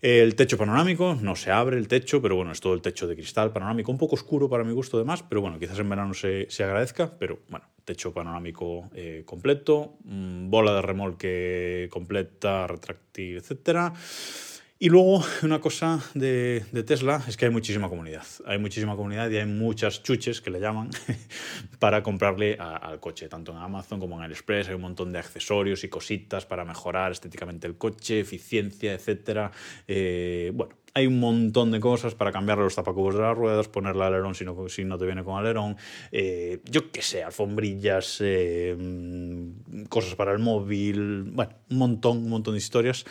El 0.00 0.36
techo 0.36 0.56
panorámico, 0.56 1.18
no 1.20 1.34
se 1.34 1.50
abre 1.50 1.76
el 1.76 1.88
techo, 1.88 2.22
pero 2.22 2.36
bueno, 2.36 2.52
es 2.52 2.60
todo 2.60 2.72
el 2.72 2.82
techo 2.82 3.08
de 3.08 3.16
cristal 3.16 3.52
panorámico, 3.52 3.90
un 3.90 3.98
poco 3.98 4.14
oscuro 4.14 4.48
para 4.48 4.62
mi 4.62 4.72
gusto 4.72 4.96
además, 4.96 5.24
pero 5.28 5.40
bueno, 5.40 5.58
quizás 5.58 5.76
en 5.80 5.88
verano 5.88 6.14
se, 6.14 6.46
se 6.50 6.62
agradezca, 6.62 7.18
pero 7.18 7.40
bueno, 7.48 7.66
techo 7.84 8.12
panorámico 8.12 8.88
eh, 8.94 9.24
completo, 9.26 9.96
mm, 10.04 10.50
bola 10.50 10.74
de 10.74 10.82
remolque 10.82 11.88
completa, 11.90 12.68
retráctil, 12.68 13.38
etcétera. 13.38 13.92
Y 14.80 14.90
luego 14.90 15.24
una 15.42 15.60
cosa 15.60 16.00
de, 16.14 16.64
Tesla 16.86 17.20
es 17.26 17.36
que 17.36 17.46
hay 17.46 17.50
muchísima 17.50 17.88
comunidad. 17.88 18.24
Hay 18.46 18.58
muchísima 18.58 18.94
comunidad 18.94 19.28
y 19.28 19.36
hay 19.36 19.46
muchas 19.46 20.04
chuches 20.04 20.40
que 20.40 20.50
le 20.50 20.60
llaman 20.60 20.90
para 21.80 22.04
comprarle 22.04 22.56
al 22.60 23.00
coche, 23.00 23.28
tanto 23.28 23.50
en 23.50 23.58
Amazon 23.58 23.98
como 23.98 24.16
en 24.16 24.22
AliExpress. 24.22 24.68
Hay 24.68 24.76
un 24.76 24.82
montón 24.82 25.10
de 25.10 25.18
accesorios 25.18 25.82
y 25.82 25.88
cositas 25.88 26.46
para 26.46 26.64
mejorar 26.64 27.10
estéticamente 27.10 27.66
el 27.66 27.76
coche, 27.76 28.20
eficiencia, 28.20 28.94
etc. 28.94 29.50
Eh, 29.88 30.52
bueno, 30.54 30.76
hay 30.98 31.06
un 31.06 31.20
montón 31.20 31.70
de 31.70 31.78
cosas 31.78 32.14
para 32.14 32.32
cambiarle 32.32 32.64
los 32.64 32.74
tapacubos 32.74 33.14
de 33.14 33.22
las 33.22 33.36
ruedas, 33.36 33.68
ponerle 33.68 34.04
alerón 34.04 34.34
si 34.34 34.44
no, 34.44 34.98
te 34.98 35.06
viene 35.06 35.22
con 35.22 35.38
alerón, 35.38 35.76
eh, 36.10 36.60
yo 36.64 36.90
qué 36.90 37.02
sé, 37.02 37.22
alfombrillas, 37.22 38.18
eh, 38.20 38.76
cosas 39.88 40.16
para 40.16 40.32
el 40.32 40.40
móvil, 40.40 41.22
bueno, 41.22 41.52
un 41.70 41.78
montón, 41.78 42.18
un 42.18 42.30
montón 42.30 42.54
de 42.54 42.58
historias, 42.58 43.04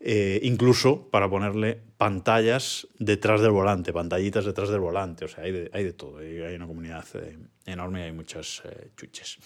eh, 0.00 0.38
incluso 0.44 1.08
para 1.10 1.28
ponerle 1.28 1.80
pantallas 1.96 2.86
detrás 2.98 3.40
del 3.40 3.50
volante, 3.50 3.92
pantallitas 3.92 4.44
detrás 4.44 4.68
del 4.68 4.80
volante, 4.80 5.24
o 5.24 5.28
sea, 5.28 5.44
hay 5.44 5.52
de, 5.52 5.70
hay 5.72 5.84
de 5.84 5.92
todo, 5.92 6.18
hay 6.18 6.54
una 6.54 6.66
comunidad 6.66 7.04
enorme 7.66 8.00
y 8.00 8.02
hay 8.04 8.12
muchas 8.12 8.62
chuches. 8.96 9.38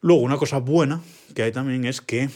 Luego, 0.00 0.22
una 0.22 0.36
cosa 0.36 0.58
buena 0.58 1.00
que 1.34 1.42
hay 1.42 1.52
también 1.52 1.84
es 1.84 2.00
que 2.00 2.28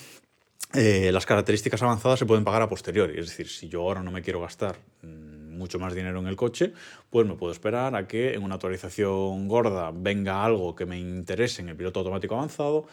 eh, 0.75 1.11
las 1.12 1.26
características 1.26 1.83
avanzadas 1.83 2.19
se 2.19 2.26
pueden 2.26 2.45
pagar 2.45 2.62
a 2.62 2.69
posteriori. 2.69 3.19
Es 3.19 3.29
decir, 3.29 3.49
si 3.49 3.69
yo 3.69 3.83
ahora 3.83 4.02
no 4.02 4.11
me 4.11 4.23
quiero 4.23 4.41
gastar 4.41 4.79
mm, 5.02 5.57
mucho 5.57 5.79
más 5.79 5.95
dinero 5.95 6.21
en 6.21 6.26
el 6.26 6.37
coche, 6.37 6.73
pues 7.11 7.26
me 7.26 7.35
puedo 7.35 7.52
esperar 7.52 7.95
a 7.95 8.07
que 8.07 8.35
en 8.35 8.43
una 8.43 8.55
actualización 8.55 9.49
gorda 9.49 9.91
venga 9.95 10.45
algo 10.45 10.75
que 10.75 10.87
me 10.87 10.99
interese 10.99 11.62
en 11.62 11.69
el 11.69 11.76
piloto 11.76 12.00
automático 12.00 12.35
avanzado 12.35 12.87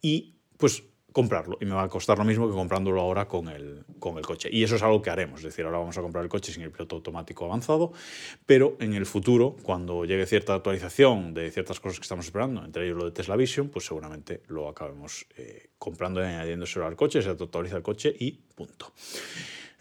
y 0.00 0.34
pues 0.56 0.82
comprarlo 1.12 1.58
y 1.60 1.64
me 1.66 1.74
va 1.74 1.82
a 1.82 1.88
costar 1.88 2.18
lo 2.18 2.24
mismo 2.24 2.48
que 2.48 2.54
comprándolo 2.54 3.00
ahora 3.00 3.28
con 3.28 3.48
el, 3.48 3.84
con 3.98 4.18
el 4.18 4.24
coche. 4.24 4.48
Y 4.50 4.62
eso 4.62 4.76
es 4.76 4.82
algo 4.82 5.02
que 5.02 5.10
haremos, 5.10 5.40
es 5.40 5.44
decir, 5.44 5.64
ahora 5.64 5.78
vamos 5.78 5.96
a 5.98 6.02
comprar 6.02 6.24
el 6.24 6.30
coche 6.30 6.52
sin 6.52 6.62
el 6.62 6.70
piloto 6.70 6.96
automático 6.96 7.44
avanzado, 7.44 7.92
pero 8.46 8.76
en 8.80 8.94
el 8.94 9.06
futuro, 9.06 9.56
cuando 9.62 10.04
llegue 10.04 10.26
cierta 10.26 10.54
actualización 10.54 11.34
de 11.34 11.50
ciertas 11.50 11.80
cosas 11.80 11.98
que 11.98 12.04
estamos 12.04 12.26
esperando, 12.26 12.64
entre 12.64 12.86
ellos 12.86 12.96
lo 12.98 13.04
de 13.04 13.12
Tesla 13.12 13.36
Vision, 13.36 13.68
pues 13.68 13.86
seguramente 13.86 14.42
lo 14.48 14.68
acabemos 14.68 15.26
eh, 15.36 15.70
comprando 15.78 16.20
y 16.20 16.24
añadiéndoselo 16.24 16.86
al 16.86 16.96
coche, 16.96 17.22
se 17.22 17.30
actualiza 17.30 17.76
el 17.76 17.82
coche 17.82 18.14
y 18.18 18.32
punto. 18.54 18.92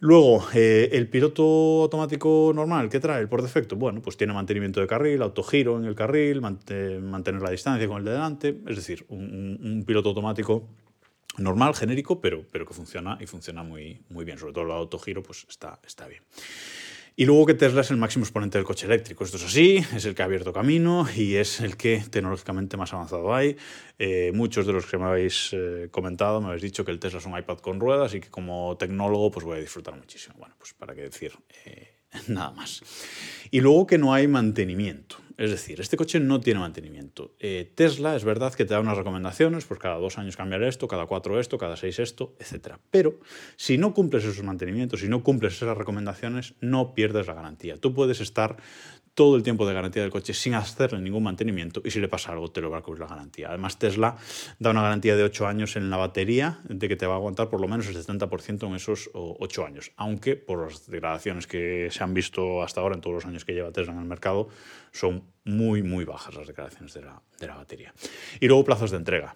Luego, 0.03 0.43
eh, 0.55 0.89
el 0.93 1.07
piloto 1.09 1.43
automático 1.83 2.51
normal, 2.55 2.89
¿qué 2.89 2.99
trae 2.99 3.27
por 3.27 3.43
defecto? 3.43 3.75
Bueno, 3.75 4.01
pues 4.01 4.17
tiene 4.17 4.33
mantenimiento 4.33 4.81
de 4.81 4.87
carril, 4.87 5.21
autogiro 5.21 5.77
en 5.77 5.85
el 5.85 5.93
carril, 5.93 6.41
mantener 6.41 7.39
la 7.39 7.51
distancia 7.51 7.87
con 7.87 7.99
el 7.99 8.05
de 8.05 8.11
delante, 8.11 8.57
es 8.67 8.75
decir, 8.75 9.05
un, 9.09 9.59
un 9.61 9.83
piloto 9.85 10.09
automático 10.09 10.67
normal, 11.37 11.75
genérico, 11.75 12.19
pero, 12.19 12.45
pero 12.51 12.65
que 12.65 12.73
funciona 12.73 13.17
y 13.19 13.27
funciona 13.27 13.63
muy, 13.63 14.01
muy 14.09 14.25
bien. 14.25 14.37
Sobre 14.37 14.53
todo 14.53 14.65
el 14.65 14.71
autogiro, 14.71 15.23
pues 15.23 15.45
está, 15.49 15.79
está 15.85 16.07
bien. 16.07 16.23
Y 17.15 17.25
luego 17.25 17.45
que 17.45 17.53
Tesla 17.53 17.81
es 17.81 17.91
el 17.91 17.97
máximo 17.97 18.23
exponente 18.23 18.57
del 18.57 18.65
coche 18.65 18.85
eléctrico. 18.85 19.23
Esto 19.23 19.37
es 19.37 19.43
así, 19.43 19.77
es 19.93 20.05
el 20.05 20.15
que 20.15 20.21
ha 20.21 20.25
abierto 20.25 20.53
camino 20.53 21.05
y 21.15 21.35
es 21.35 21.59
el 21.59 21.75
que 21.75 22.01
tecnológicamente 22.09 22.77
más 22.77 22.93
avanzado 22.93 23.35
hay. 23.35 23.57
Eh, 23.99 24.31
muchos 24.33 24.65
de 24.65 24.73
los 24.73 24.85
que 24.85 24.97
me 24.97 25.05
habéis 25.05 25.49
eh, 25.51 25.89
comentado 25.91 26.39
me 26.39 26.47
habéis 26.47 26.63
dicho 26.63 26.85
que 26.85 26.91
el 26.91 26.99
Tesla 26.99 27.19
es 27.19 27.25
un 27.25 27.37
iPad 27.37 27.57
con 27.57 27.79
ruedas 27.79 28.13
y 28.15 28.21
que 28.21 28.29
como 28.29 28.77
tecnólogo 28.77 29.29
pues 29.29 29.45
voy 29.45 29.57
a 29.57 29.61
disfrutar 29.61 29.95
muchísimo. 29.95 30.35
Bueno, 30.39 30.55
pues 30.57 30.73
para 30.73 30.95
qué 30.95 31.01
decir 31.01 31.33
eh, 31.65 31.95
nada 32.27 32.51
más. 32.51 32.81
Y 33.51 33.59
luego 33.59 33.85
que 33.85 33.97
no 33.97 34.13
hay 34.13 34.27
mantenimiento. 34.27 35.10
Es 35.41 35.49
decir, 35.49 35.81
este 35.81 35.97
coche 35.97 36.19
no 36.19 36.39
tiene 36.39 36.59
mantenimiento. 36.59 37.33
Eh, 37.39 37.71
Tesla 37.73 38.15
es 38.15 38.23
verdad 38.23 38.53
que 38.53 38.63
te 38.63 38.75
da 38.75 38.79
unas 38.79 38.95
recomendaciones, 38.95 39.65
pues 39.65 39.79
cada 39.79 39.95
dos 39.95 40.19
años 40.19 40.37
cambiar 40.37 40.61
esto, 40.61 40.87
cada 40.87 41.07
cuatro 41.07 41.39
esto, 41.39 41.57
cada 41.57 41.75
seis 41.75 41.97
esto, 41.97 42.35
etc. 42.37 42.75
Pero 42.91 43.19
si 43.55 43.79
no 43.79 43.95
cumples 43.95 44.23
esos 44.23 44.43
mantenimientos, 44.43 44.99
si 44.99 45.07
no 45.07 45.23
cumples 45.23 45.55
esas 45.55 45.75
recomendaciones, 45.75 46.53
no 46.61 46.93
pierdes 46.93 47.25
la 47.25 47.33
garantía. 47.33 47.77
Tú 47.77 47.95
puedes 47.95 48.21
estar 48.21 48.57
todo 49.13 49.35
el 49.35 49.43
tiempo 49.43 49.67
de 49.67 49.73
garantía 49.73 50.01
del 50.01 50.11
coche 50.11 50.33
sin 50.33 50.53
hacerle 50.53 51.01
ningún 51.01 51.23
mantenimiento 51.23 51.81
y 51.83 51.91
si 51.91 51.99
le 51.99 52.07
pasa 52.07 52.31
algo 52.31 52.49
te 52.49 52.61
lo 52.61 52.69
va 52.69 52.79
a 52.79 52.81
cubrir 52.81 53.01
la 53.01 53.07
garantía. 53.07 53.49
Además 53.49 53.77
Tesla 53.77 54.17
da 54.59 54.71
una 54.71 54.81
garantía 54.81 55.15
de 55.15 55.23
8 55.23 55.47
años 55.47 55.75
en 55.75 55.89
la 55.89 55.97
batería 55.97 56.59
de 56.63 56.87
que 56.87 56.95
te 56.95 57.05
va 57.05 57.13
a 57.13 57.17
aguantar 57.17 57.49
por 57.49 57.61
lo 57.61 57.67
menos 57.67 57.87
el 57.87 57.95
70% 57.95 58.67
en 58.67 58.75
esos 58.75 59.09
8 59.13 59.65
años, 59.65 59.91
aunque 59.97 60.35
por 60.35 60.65
las 60.65 60.87
degradaciones 60.87 61.47
que 61.47 61.89
se 61.91 62.03
han 62.03 62.13
visto 62.13 62.63
hasta 62.63 62.81
ahora 62.81 62.95
en 62.95 63.01
todos 63.01 63.15
los 63.15 63.25
años 63.25 63.45
que 63.45 63.53
lleva 63.53 63.71
Tesla 63.71 63.93
en 63.93 63.99
el 63.99 64.05
mercado 64.05 64.49
son 64.91 65.23
muy 65.43 65.83
muy 65.83 66.05
bajas 66.05 66.35
las 66.35 66.47
degradaciones 66.47 66.93
de 66.93 67.01
la, 67.01 67.21
de 67.39 67.47
la 67.47 67.55
batería. 67.55 67.93
Y 68.39 68.47
luego 68.47 68.63
plazos 68.63 68.91
de 68.91 68.97
entrega. 68.97 69.35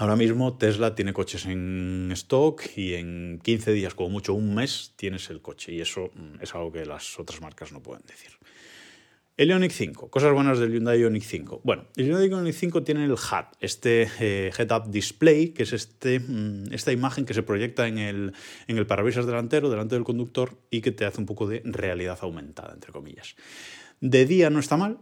Ahora 0.00 0.16
mismo 0.16 0.56
Tesla 0.56 0.94
tiene 0.94 1.12
coches 1.12 1.44
en 1.44 2.08
stock 2.12 2.62
y 2.74 2.94
en 2.94 3.38
15 3.42 3.72
días, 3.72 3.94
como 3.94 4.08
mucho 4.08 4.32
un 4.32 4.54
mes, 4.54 4.94
tienes 4.96 5.28
el 5.28 5.42
coche. 5.42 5.74
Y 5.74 5.82
eso 5.82 6.10
mm, 6.14 6.40
es 6.40 6.54
algo 6.54 6.72
que 6.72 6.86
las 6.86 7.20
otras 7.20 7.42
marcas 7.42 7.70
no 7.70 7.82
pueden 7.82 8.02
decir. 8.06 8.30
El 9.40 9.48
Ioniq 9.48 9.72
5, 9.72 10.10
cosas 10.10 10.34
buenas 10.34 10.58
del 10.58 10.70
Hyundai 10.70 11.00
Ioniq 11.00 11.22
5. 11.22 11.62
Bueno, 11.64 11.86
el 11.96 12.04
Hyundai 12.04 12.28
Ioniq 12.28 12.52
5 12.52 12.82
tiene 12.82 13.06
el 13.06 13.12
HUD, 13.12 13.46
este 13.60 14.06
eh, 14.20 14.50
Head-Up 14.54 14.90
Display, 14.90 15.54
que 15.54 15.62
es 15.62 15.72
este, 15.72 16.20
mm, 16.20 16.74
esta 16.74 16.92
imagen 16.92 17.24
que 17.24 17.32
se 17.32 17.42
proyecta 17.42 17.88
en 17.88 17.96
el, 17.96 18.34
en 18.66 18.76
el 18.76 18.86
parabrisas 18.86 19.24
delantero, 19.24 19.70
delante 19.70 19.94
del 19.94 20.04
conductor, 20.04 20.58
y 20.70 20.82
que 20.82 20.92
te 20.92 21.06
hace 21.06 21.22
un 21.22 21.24
poco 21.24 21.46
de 21.46 21.62
realidad 21.64 22.18
aumentada, 22.20 22.74
entre 22.74 22.92
comillas. 22.92 23.34
De 24.02 24.26
día 24.26 24.50
no 24.50 24.58
está 24.58 24.76
mal, 24.76 24.98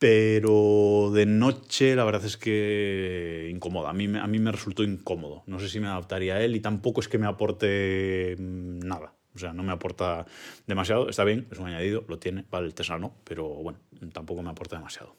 pero 0.00 1.12
de 1.14 1.26
noche 1.26 1.94
la 1.94 2.02
verdad 2.02 2.24
es 2.24 2.36
que 2.36 3.48
incomoda. 3.52 3.90
A 3.90 3.92
mí, 3.92 4.06
a 4.06 4.26
mí 4.26 4.40
me 4.40 4.50
resultó 4.50 4.82
incómodo. 4.82 5.44
No 5.46 5.60
sé 5.60 5.68
si 5.68 5.78
me 5.78 5.86
adaptaría 5.86 6.34
a 6.34 6.42
él 6.42 6.56
y 6.56 6.60
tampoco 6.60 7.00
es 7.00 7.06
que 7.06 7.18
me 7.18 7.28
aporte 7.28 8.34
mm, 8.40 8.80
nada. 8.80 9.12
O 9.36 9.38
sea, 9.38 9.52
no 9.52 9.62
me 9.62 9.72
aporta 9.72 10.26
demasiado. 10.66 11.08
Está 11.08 11.24
bien, 11.24 11.46
es 11.52 11.58
un 11.58 11.66
añadido, 11.66 12.04
lo 12.08 12.18
tiene. 12.18 12.44
Vale, 12.50 12.66
el 12.66 12.74
Tesla 12.74 12.98
no, 12.98 13.14
pero 13.22 13.46
bueno, 13.46 13.78
tampoco 14.12 14.42
me 14.42 14.50
aporta 14.50 14.76
demasiado. 14.76 15.14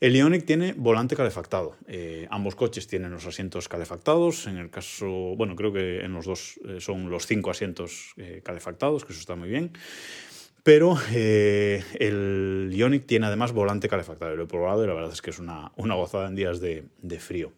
El 0.00 0.16
Ionic 0.16 0.44
tiene 0.44 0.72
volante 0.72 1.14
calefactado. 1.14 1.76
Eh, 1.86 2.26
ambos 2.30 2.56
coches 2.56 2.88
tienen 2.88 3.12
los 3.12 3.24
asientos 3.24 3.68
calefactados. 3.68 4.48
En 4.48 4.56
el 4.56 4.68
caso, 4.68 5.06
bueno, 5.36 5.54
creo 5.54 5.72
que 5.72 6.00
en 6.00 6.12
los 6.12 6.26
dos 6.26 6.58
eh, 6.66 6.80
son 6.80 7.08
los 7.08 7.26
cinco 7.26 7.50
asientos 7.50 8.14
eh, 8.16 8.40
calefactados, 8.42 9.04
que 9.04 9.12
eso 9.12 9.20
está 9.20 9.36
muy 9.36 9.48
bien. 9.48 9.70
Pero 10.64 10.96
el 11.10 12.70
Ionic 12.72 13.06
tiene 13.06 13.26
además 13.26 13.52
volante 13.52 13.88
calefactado. 13.88 14.34
Lo 14.34 14.44
he 14.44 14.46
probado 14.46 14.82
y 14.82 14.88
la 14.88 14.94
verdad 14.94 15.12
es 15.12 15.22
que 15.22 15.30
es 15.30 15.38
una, 15.38 15.70
una 15.76 15.94
gozada 15.94 16.26
en 16.26 16.34
días 16.34 16.60
de, 16.60 16.84
de 17.00 17.20
frío. 17.20 17.52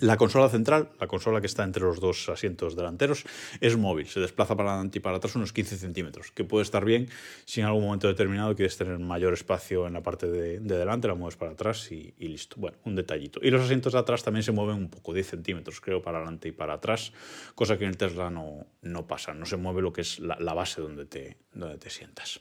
La 0.00 0.16
consola 0.16 0.48
central, 0.48 0.90
la 1.00 1.08
consola 1.08 1.40
que 1.40 1.48
está 1.48 1.64
entre 1.64 1.82
los 1.82 1.98
dos 1.98 2.28
asientos 2.28 2.76
delanteros, 2.76 3.24
es 3.60 3.76
móvil, 3.76 4.06
se 4.06 4.20
desplaza 4.20 4.56
para 4.56 4.70
adelante 4.70 4.98
y 4.98 5.00
para 5.00 5.16
atrás 5.16 5.34
unos 5.34 5.52
15 5.52 5.76
centímetros, 5.76 6.30
que 6.30 6.44
puede 6.44 6.62
estar 6.62 6.84
bien 6.84 7.08
si 7.44 7.60
en 7.60 7.66
algún 7.66 7.82
momento 7.84 8.06
determinado 8.06 8.54
quieres 8.54 8.76
tener 8.76 8.96
mayor 9.00 9.32
espacio 9.32 9.88
en 9.88 9.94
la 9.94 10.02
parte 10.02 10.28
de, 10.28 10.60
delante, 10.60 11.08
la 11.08 11.14
mueves 11.14 11.36
para 11.36 11.52
atrás 11.52 11.90
y, 11.90 12.14
listo. 12.18 12.56
Bueno, 12.58 12.78
un 12.84 12.94
detallito. 12.94 13.40
Y 13.42 13.50
los 13.50 13.62
asientos 13.62 13.92
de 13.92 13.98
atrás 13.98 14.22
también 14.22 14.44
se 14.44 14.52
mueven 14.52 14.76
un 14.76 14.88
poco, 14.88 15.12
10 15.12 15.26
centímetros, 15.26 15.80
creo, 15.80 16.00
para 16.00 16.18
adelante 16.18 16.46
y 16.46 16.52
para 16.52 16.74
atrás, 16.74 17.12
cosa 17.56 17.76
que 17.76 17.82
en 17.82 17.90
el 17.90 17.96
Tesla 17.96 18.30
no, 18.30 18.66
no 18.82 19.06
pasa, 19.08 19.34
no 19.34 19.46
se 19.46 19.56
mueve 19.56 19.82
lo 19.82 19.92
que 19.92 20.02
es 20.02 20.20
la, 20.20 20.54
base 20.54 20.80
donde 20.80 21.06
te, 21.06 21.38
donde 21.52 21.76
te 21.76 21.90
sientas. 21.90 22.40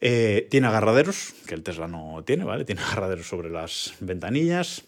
Eh, 0.00 0.48
tiene 0.50 0.68
agarraderos, 0.68 1.34
que 1.46 1.54
el 1.54 1.62
Tesla 1.62 1.86
no 1.86 2.24
tiene, 2.24 2.44
¿vale? 2.44 2.64
Tiene 2.64 2.80
agarraderos 2.80 3.28
sobre 3.28 3.50
las 3.50 3.94
ventanillas 4.00 4.84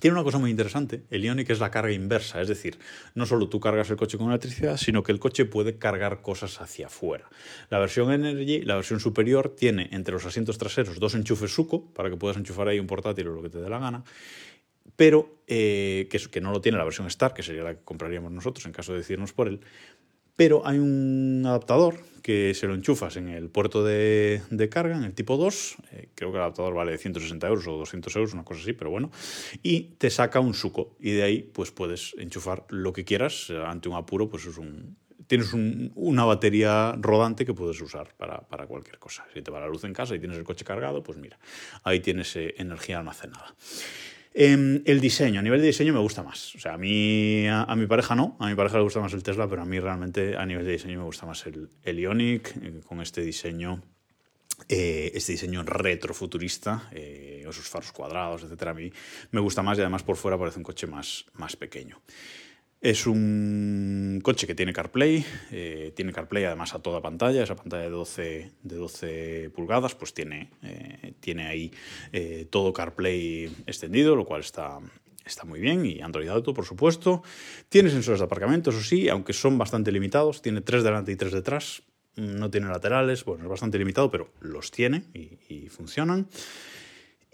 tiene 0.00 0.14
una 0.14 0.24
cosa 0.24 0.38
muy 0.38 0.50
interesante, 0.50 1.02
el 1.10 1.22
Ioniq 1.22 1.50
es 1.50 1.60
la 1.60 1.70
carga 1.70 1.92
inversa, 1.92 2.40
es 2.40 2.48
decir, 2.48 2.78
no 3.14 3.26
solo 3.26 3.48
tú 3.48 3.60
cargas 3.60 3.90
el 3.90 3.96
coche 3.96 4.16
con 4.16 4.28
electricidad, 4.28 4.76
sino 4.76 5.02
que 5.02 5.12
el 5.12 5.18
coche 5.18 5.44
puede 5.44 5.76
cargar 5.76 6.22
cosas 6.22 6.60
hacia 6.60 6.86
afuera. 6.86 7.28
La 7.68 7.78
versión 7.78 8.10
Energy, 8.10 8.62
la 8.62 8.76
versión 8.76 9.00
superior, 9.00 9.54
tiene 9.54 9.90
entre 9.92 10.14
los 10.14 10.24
asientos 10.24 10.56
traseros 10.56 10.98
dos 10.98 11.14
enchufes 11.14 11.54
suco, 11.54 11.92
para 11.92 12.08
que 12.08 12.16
puedas 12.16 12.36
enchufar 12.38 12.68
ahí 12.68 12.80
un 12.80 12.86
portátil 12.86 13.28
o 13.28 13.32
lo 13.32 13.42
que 13.42 13.50
te 13.50 13.58
dé 13.58 13.68
la 13.68 13.78
gana, 13.78 14.02
pero 14.96 15.42
eh, 15.46 16.08
que, 16.10 16.40
no 16.40 16.52
lo 16.52 16.60
tiene 16.60 16.78
la 16.78 16.84
versión 16.84 17.06
Star, 17.06 17.34
que 17.34 17.42
sería 17.42 17.62
la 17.62 17.74
que 17.74 17.84
compraríamos 17.84 18.32
nosotros 18.32 18.64
en 18.66 18.72
caso 18.72 18.92
de 18.92 18.98
decidirnos 18.98 19.32
por 19.32 19.48
él, 19.48 19.60
pero 20.36 20.66
hay 20.66 20.78
un 20.78 21.42
adaptador 21.46 22.00
que 22.22 22.54
se 22.54 22.66
lo 22.66 22.74
enchufas 22.74 23.16
en 23.16 23.28
el 23.28 23.48
puerto 23.48 23.84
de, 23.84 24.40
carga, 24.70 24.96
en 24.96 25.04
el 25.04 25.14
tipo 25.14 25.36
2, 25.36 25.76
eh, 25.90 26.08
creo 26.14 26.30
que 26.30 26.36
el 26.36 26.42
adaptador 26.42 26.74
vale 26.74 26.96
160 26.96 27.48
euros 27.48 27.66
o 27.66 27.72
200 27.78 28.14
euros, 28.16 28.32
una 28.32 28.44
cosa 28.44 28.60
así, 28.60 28.72
pero 28.72 28.90
bueno, 28.90 29.10
y 29.62 29.94
te 29.98 30.08
saca 30.08 30.38
un 30.38 30.54
suco 30.54 30.96
y 31.00 31.10
de 31.10 31.22
ahí 31.24 31.50
pues 31.52 31.72
puedes 31.72 32.14
enchufar 32.18 32.64
lo 32.68 32.92
que 32.92 33.04
quieras, 33.04 33.50
ante 33.50 33.88
un 33.88 33.96
apuro 33.96 34.28
pues 34.28 34.46
es 34.46 34.56
un, 34.56 34.96
tienes 35.26 35.52
una 35.94 36.24
batería 36.24 36.94
rodante 36.98 37.44
que 37.44 37.54
puedes 37.54 37.80
usar 37.80 38.14
para, 38.16 38.40
para, 38.42 38.66
cualquier 38.66 38.98
cosa. 38.98 39.26
Si 39.32 39.42
te 39.42 39.50
va 39.50 39.60
la 39.60 39.66
luz 39.66 39.84
en 39.84 39.92
casa 39.92 40.14
y 40.14 40.18
tienes 40.18 40.38
el 40.38 40.44
coche 40.44 40.64
cargado, 40.64 41.02
pues 41.02 41.18
mira, 41.18 41.38
ahí 41.84 42.00
tienes 42.00 42.36
eh, 42.36 42.54
energía 42.58 42.98
almacenada. 42.98 43.54
Em, 44.34 44.82
el 44.86 45.00
diseño, 45.00 45.40
a 45.40 45.42
nivel 45.42 45.60
de 45.60 45.66
diseño 45.66 45.92
me 45.92 46.00
gusta 46.00 46.22
más. 46.22 46.54
O 46.54 46.58
sea, 46.58 46.74
a 46.74 46.78
mí, 46.78 47.46
a, 47.46 47.74
mi 47.76 47.86
pareja 47.86 48.14
no, 48.14 48.36
a 48.40 48.48
mi 48.48 48.54
pareja 48.54 48.78
le 48.78 48.84
gusta 48.84 49.00
más 49.00 49.12
el 49.12 49.22
Tesla, 49.22 49.46
pero 49.46 49.62
a 49.62 49.64
mí 49.66 49.78
realmente 49.78 50.36
a 50.36 50.46
nivel 50.46 50.64
de 50.64 50.72
diseño 50.72 51.00
me 51.00 51.04
gusta 51.04 51.26
más 51.26 51.46
el, 51.46 51.68
el 51.82 51.98
Ionic, 51.98 52.56
eh, 52.62 52.80
con 52.86 53.02
este 53.02 53.20
diseño, 53.20 53.82
eh, 54.68 55.12
este 55.14 55.32
diseño 55.32 55.62
retrofuturista, 55.64 56.88
eh, 56.92 57.44
esos 57.46 57.68
faros 57.68 57.92
cuadrados, 57.92 58.44
etc. 58.44 58.62
A 58.68 58.74
mí 58.74 58.90
me 59.32 59.40
gusta 59.40 59.62
más 59.62 59.76
y 59.76 59.82
además 59.82 60.02
por 60.02 60.16
fuera 60.16 60.38
parece 60.38 60.58
un 60.58 60.64
coche 60.64 60.86
más, 60.86 61.26
más 61.34 61.54
pequeño. 61.56 62.00
Es 62.82 63.06
un 63.06 64.18
coche 64.24 64.44
que 64.48 64.56
tiene 64.56 64.72
CarPlay, 64.72 65.24
eh, 65.52 65.92
tiene 65.94 66.12
CarPlay 66.12 66.46
además 66.46 66.74
a 66.74 66.80
toda 66.80 67.00
pantalla, 67.00 67.44
esa 67.44 67.54
pantalla 67.54 67.84
de 67.84 67.90
12, 67.90 68.50
de 68.60 68.74
12 68.74 69.50
pulgadas, 69.54 69.94
pues 69.94 70.12
tiene, 70.12 70.50
eh, 70.64 71.12
tiene 71.20 71.46
ahí 71.46 71.70
eh, 72.12 72.48
todo 72.50 72.72
CarPlay 72.72 73.44
extendido, 73.68 74.16
lo 74.16 74.24
cual 74.24 74.40
está, 74.40 74.80
está 75.24 75.44
muy 75.44 75.60
bien, 75.60 75.86
y 75.86 76.00
Android 76.00 76.26
Auto, 76.26 76.52
por 76.52 76.64
supuesto. 76.64 77.22
Tiene 77.68 77.88
sensores 77.88 78.18
de 78.18 78.24
aparcamiento, 78.24 78.70
eso 78.70 78.82
sí, 78.82 79.08
aunque 79.08 79.32
son 79.32 79.56
bastante 79.58 79.92
limitados, 79.92 80.42
tiene 80.42 80.60
tres 80.60 80.82
delante 80.82 81.12
y 81.12 81.16
tres 81.16 81.32
detrás, 81.32 81.84
no 82.16 82.50
tiene 82.50 82.66
laterales, 82.66 83.24
bueno, 83.24 83.44
es 83.44 83.48
bastante 83.48 83.78
limitado, 83.78 84.10
pero 84.10 84.32
los 84.40 84.72
tiene 84.72 85.04
y 85.14 85.68
funcionan. 85.68 86.26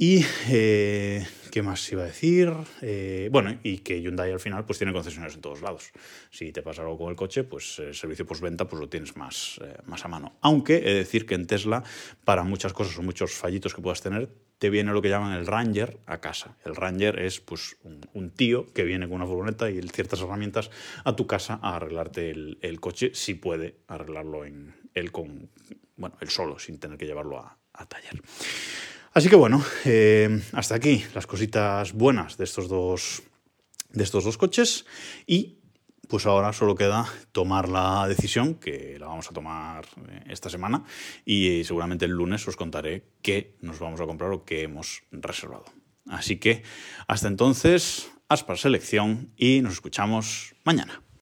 Y, 0.00 0.24
eh, 0.48 1.26
¿qué 1.50 1.60
más 1.60 1.90
iba 1.90 2.04
a 2.04 2.06
decir? 2.06 2.52
Eh, 2.82 3.28
bueno, 3.32 3.58
y 3.64 3.78
que 3.78 4.00
Hyundai 4.00 4.30
al 4.30 4.38
final 4.38 4.64
pues 4.64 4.78
tiene 4.78 4.92
concesionarios 4.92 5.34
en 5.34 5.40
todos 5.40 5.60
lados. 5.60 5.90
Si 6.30 6.52
te 6.52 6.62
pasa 6.62 6.82
algo 6.82 6.96
con 6.96 7.10
el 7.10 7.16
coche, 7.16 7.42
pues 7.42 7.80
el 7.80 7.96
servicio 7.96 8.24
postventa 8.24 8.68
pues 8.68 8.78
lo 8.78 8.88
tienes 8.88 9.16
más, 9.16 9.58
eh, 9.60 9.74
más 9.86 10.04
a 10.04 10.08
mano. 10.08 10.38
Aunque 10.40 10.76
he 10.76 10.92
de 10.92 10.94
decir 10.94 11.26
que 11.26 11.34
en 11.34 11.48
Tesla, 11.48 11.82
para 12.24 12.44
muchas 12.44 12.72
cosas 12.72 12.96
o 12.96 13.02
muchos 13.02 13.32
fallitos 13.32 13.74
que 13.74 13.82
puedas 13.82 14.00
tener, 14.00 14.28
te 14.58 14.70
viene 14.70 14.92
lo 14.92 15.02
que 15.02 15.08
llaman 15.08 15.36
el 15.36 15.48
Ranger 15.48 15.98
a 16.06 16.20
casa. 16.20 16.56
El 16.64 16.76
Ranger 16.76 17.18
es 17.18 17.40
pues 17.40 17.76
un, 17.82 18.30
tío 18.30 18.72
que 18.72 18.84
viene 18.84 19.08
con 19.08 19.16
una 19.16 19.26
furgoneta 19.26 19.68
y 19.68 19.82
ciertas 19.88 20.20
herramientas 20.20 20.70
a 21.02 21.16
tu 21.16 21.26
casa 21.26 21.58
a 21.60 21.74
arreglarte 21.74 22.30
el, 22.30 22.58
el 22.62 22.78
coche, 22.78 23.10
si 23.14 23.34
puede 23.34 23.80
arreglarlo 23.88 24.44
en 24.44 24.76
él 24.94 25.10
con, 25.10 25.50
bueno, 25.96 26.16
él 26.20 26.28
solo, 26.28 26.60
sin 26.60 26.78
tener 26.78 26.98
que 26.98 27.06
llevarlo 27.06 27.40
a, 27.40 27.58
a 27.72 27.86
taller. 27.86 28.22
Así 29.18 29.28
que 29.28 29.34
bueno, 29.34 29.64
eh, 29.84 30.44
hasta 30.52 30.76
aquí 30.76 31.04
las 31.12 31.26
cositas 31.26 31.92
buenas 31.92 32.38
de 32.38 32.44
estos 32.44 32.68
dos, 32.68 33.24
de 33.90 34.04
estos 34.04 34.22
dos 34.22 34.38
coches 34.38 34.86
y 35.26 35.58
pues 36.08 36.24
ahora 36.24 36.52
solo 36.52 36.76
queda 36.76 37.04
tomar 37.32 37.68
la 37.68 38.06
decisión, 38.06 38.54
que 38.54 38.96
la 38.96 39.08
vamos 39.08 39.28
a 39.28 39.34
tomar 39.34 39.86
eh, 40.08 40.22
esta 40.28 40.48
semana, 40.50 40.84
y 41.24 41.64
seguramente 41.64 42.04
el 42.04 42.12
lunes 42.12 42.46
os 42.46 42.54
contaré 42.54 43.08
qué 43.20 43.56
nos 43.60 43.80
vamos 43.80 44.00
a 44.00 44.06
comprar 44.06 44.30
o 44.30 44.44
qué 44.44 44.62
hemos 44.62 45.02
reservado. 45.10 45.64
Así 46.06 46.36
que 46.36 46.62
hasta 47.08 47.26
entonces, 47.26 48.12
aspa 48.28 48.54
selección 48.54 49.32
y 49.36 49.62
nos 49.62 49.72
escuchamos 49.72 50.54
mañana. 50.62 51.02